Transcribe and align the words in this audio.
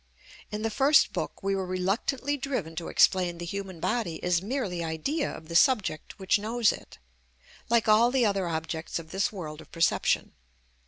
In 0.49 0.63
the 0.63 0.71
first 0.71 1.13
book 1.13 1.43
we 1.43 1.55
were 1.55 1.67
reluctantly 1.67 2.35
driven 2.35 2.75
to 2.77 2.87
explain 2.87 3.37
the 3.37 3.45
human 3.45 3.79
body 3.79 4.17
as 4.23 4.41
merely 4.41 4.83
idea 4.83 5.29
of 5.31 5.47
the 5.47 5.55
subject 5.55 6.17
which 6.17 6.39
knows 6.39 6.71
it, 6.71 6.97
like 7.69 7.87
all 7.87 8.09
the 8.09 8.25
other 8.25 8.47
objects 8.47 8.97
of 8.97 9.11
this 9.11 9.31
world 9.31 9.61
of 9.61 9.71
perception. 9.71 10.31